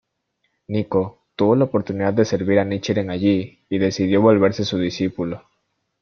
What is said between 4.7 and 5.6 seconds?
discípulo.